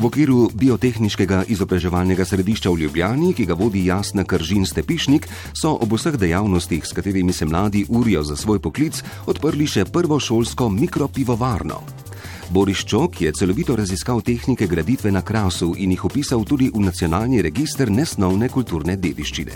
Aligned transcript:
V 0.00 0.08
okviru 0.08 0.48
biotehničnega 0.56 1.42
izobraževalnega 1.52 2.24
središča 2.24 2.72
v 2.72 2.86
Ljubljani, 2.86 3.34
ki 3.36 3.44
ga 3.44 3.52
vodi 3.52 3.84
Jasna 3.84 4.24
Kržin 4.24 4.64
Stepišnik, 4.64 5.28
so 5.52 5.76
ob 5.76 5.92
vseh 5.92 6.16
dejavnostih, 6.16 6.88
s 6.88 6.96
katerimi 6.96 7.36
se 7.36 7.44
mladi 7.44 7.84
urijo 7.84 8.24
za 8.24 8.32
svoj 8.32 8.64
poklic, 8.64 8.96
odprli 9.28 9.68
še 9.68 9.84
prvo 9.84 10.16
šolsko 10.16 10.72
mikropivovarno. 10.72 11.99
Boris 12.50 12.82
Čok 12.82 13.20
je 13.20 13.32
celovito 13.32 13.76
raziskal 13.76 14.20
tehnike 14.20 14.66
graditve 14.66 15.12
na 15.12 15.22
krasu 15.22 15.74
in 15.78 15.90
jih 15.94 16.04
opisal 16.04 16.42
tudi 16.44 16.66
v 16.74 16.82
nacionalni 16.82 17.38
registr 17.42 17.86
nesnovne 17.90 18.48
kulturne 18.50 18.96
dediščine. 18.98 19.54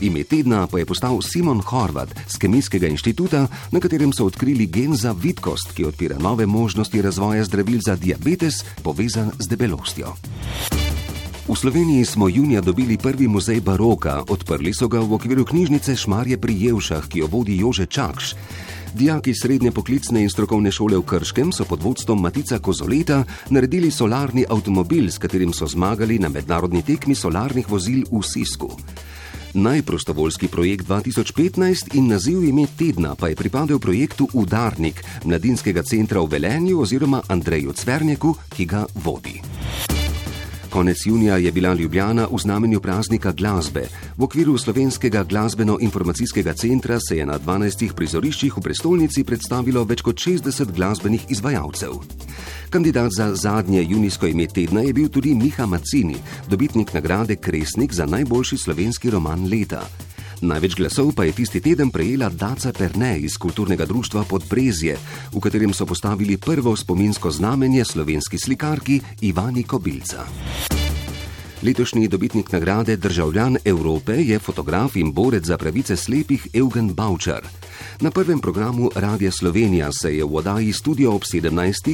Ime 0.00 0.24
tedna 0.24 0.64
pa 0.66 0.80
je 0.80 0.88
postal 0.88 1.20
Simon 1.20 1.60
Horvat 1.60 2.08
z 2.28 2.40
Kemijskega 2.40 2.88
inštituta, 2.88 3.44
na 3.70 3.80
katerem 3.80 4.16
so 4.16 4.24
odkrili 4.24 4.66
gen 4.66 4.96
za 4.96 5.12
vidkost, 5.12 5.76
ki 5.76 5.84
odpira 5.84 6.16
nove 6.18 6.46
možnosti 6.46 7.02
razvoja 7.02 7.44
zdravil 7.44 7.84
za 7.84 7.96
diabetes, 8.00 8.64
povezan 8.82 9.28
z 9.38 9.52
debelostjo. 9.52 10.16
V 11.48 11.56
Sloveniji 11.56 12.04
smo 12.04 12.28
junija 12.28 12.60
dobili 12.60 12.96
prvi 12.96 13.28
muzej 13.28 13.60
baroka, 13.60 14.22
odprli 14.28 14.72
so 14.72 14.88
ga 14.88 15.04
v 15.04 15.20
okviru 15.20 15.44
knjižnice 15.44 15.96
Šmarje 15.96 16.40
pri 16.40 16.56
Jevšah, 16.56 17.08
ki 17.12 17.18
jo 17.18 17.26
vodi 17.28 17.58
Jože 17.60 17.86
Čakš. 17.86 18.34
Dijaki 18.94 19.34
srednje 19.34 19.70
poklicne 19.72 20.20
in 20.22 20.30
strokovne 20.30 20.70
šole 20.72 20.98
v 20.98 21.04
Krškem 21.08 21.52
so 21.52 21.64
pod 21.64 21.82
vodstvom 21.82 22.20
Matica 22.20 22.58
Kozoleta 22.58 23.24
naredili 23.50 23.90
solarni 23.90 24.44
avtomobil, 24.48 25.08
s 25.08 25.18
katerim 25.18 25.52
so 25.52 25.66
zmagali 25.66 26.18
na 26.18 26.28
mednarodni 26.28 26.82
tekmi 26.82 27.14
solarnih 27.14 27.70
vozil 27.70 28.04
v 28.12 28.20
Sisku. 28.20 28.68
Najprostovoljski 29.54 30.48
projekt 30.48 30.86
2015 30.88 31.96
in 31.96 32.08
naziv 32.08 32.44
ime 32.44 32.66
tedna 32.78 33.14
pa 33.14 33.28
je 33.28 33.36
pripadel 33.36 33.78
projektu 33.78 34.28
Udarnik 34.32 35.04
mladinskega 35.24 35.82
centra 35.82 36.20
v 36.20 36.28
Velenju 36.28 36.80
oziroma 36.80 37.22
Andreju 37.28 37.72
Cverneku, 37.72 38.36
ki 38.48 38.66
ga 38.66 38.86
vodi. 38.94 39.51
Konec 40.72 41.06
junija 41.06 41.36
je 41.36 41.52
bila 41.52 41.74
Ljubljana 41.74 42.26
v 42.32 42.38
znamenju 42.38 42.80
praznika 42.80 43.32
glasbe. 43.32 43.82
V 44.16 44.24
okviru 44.24 44.58
slovenskega 44.58 45.24
glasbeno-informacijskega 45.24 46.52
centra 46.52 46.96
se 47.00 47.16
je 47.16 47.26
na 47.26 47.38
12 47.38 47.92
prizoriščih 47.92 48.56
v 48.56 48.60
prestolnici 48.60 49.24
predstavilo 49.24 49.84
več 49.84 50.00
kot 50.00 50.16
60 50.16 50.72
glasbenih 50.72 51.26
izvajalcev. 51.28 51.98
Kandidat 52.70 53.12
za 53.12 53.34
zadnje 53.34 53.82
junijsko 53.82 54.26
ime 54.26 54.46
tedna 54.46 54.80
je 54.80 54.92
bil 54.92 55.08
tudi 55.08 55.34
Miha 55.34 55.66
Macini, 55.66 56.16
dobitnik 56.48 56.94
nagrade 56.94 57.36
Kresnik 57.36 57.92
za 57.92 58.06
najboljši 58.06 58.56
slovenski 58.56 59.10
roman 59.10 59.44
leta. 59.52 59.84
Največ 60.42 60.74
glasov 60.74 61.14
pa 61.14 61.22
je 61.22 61.38
tisti 61.38 61.62
teden 61.62 61.94
prejela 61.94 62.26
Daca 62.26 62.72
Perne 62.74 63.14
iz 63.22 63.38
kulturnega 63.38 63.86
društva 63.86 64.26
Podbrezje, 64.26 64.98
v 65.30 65.38
katerem 65.38 65.70
so 65.70 65.86
postavili 65.86 66.36
prvo 66.36 66.74
spominsko 66.76 67.30
znamenje 67.30 67.84
slovenski 67.84 68.38
slikarki 68.38 69.00
Ivani 69.22 69.62
Kobilca. 69.62 70.26
Letošnji 71.62 72.08
dobitnik 72.08 72.52
nagrade 72.52 72.96
Državljan 72.96 73.56
Evrope 73.64 74.12
je 74.12 74.38
fotograf 74.38 74.96
in 74.96 75.12
borec 75.12 75.44
za 75.44 75.58
pravice 75.58 75.96
slepih 75.96 76.46
Eugen 76.54 76.94
Baučar. 76.94 77.46
Na 78.00 78.10
prvem 78.10 78.40
programu 78.40 78.90
Radia 78.94 79.30
Slovenija 79.30 79.90
se 79.92 80.16
je 80.16 80.24
v 80.24 80.36
oddaji 80.36 80.72
Studio 80.72 81.14
ob 81.14 81.22
17. 81.22 81.50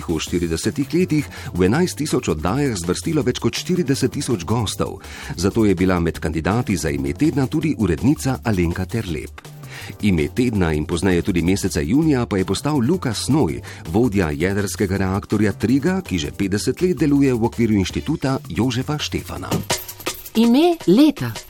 v 0.08 0.18
40 0.48 0.94
letih 0.94 1.28
v 1.54 1.68
11 1.68 1.96
tisoč 1.96 2.28
oddajah 2.28 2.76
zvrstilo 2.76 3.22
več 3.22 3.38
kot 3.38 3.52
40 3.52 4.08
tisoč 4.08 4.44
gostov, 4.44 5.00
zato 5.36 5.64
je 5.64 5.74
bila 5.74 6.00
med 6.00 6.18
kandidati 6.18 6.76
za 6.76 6.90
ime 6.90 7.12
tedna 7.12 7.46
tudi 7.46 7.74
urednica 7.78 8.38
Alenka 8.44 8.86
Terlep. 8.86 9.57
Ime 10.02 10.28
tedna 10.28 10.72
in 10.72 10.86
pozneje 10.86 11.22
tudi 11.22 11.42
meseca 11.42 11.80
junija 11.80 12.26
pa 12.26 12.38
je 12.38 12.44
postal 12.44 12.78
Lukas 12.78 13.24
Snoj, 13.26 13.60
vodja 13.92 14.30
jedrskega 14.30 14.96
reaktorja 14.96 15.52
Triga, 15.52 16.00
ki 16.02 16.18
že 16.18 16.30
50 16.30 16.82
let 16.82 16.96
deluje 16.96 17.34
v 17.34 17.44
okviru 17.44 17.74
inštituta 17.74 18.38
Jožefa 18.48 18.98
Štefana. 18.98 19.50
Ime 20.34 20.76
leta. 20.86 21.47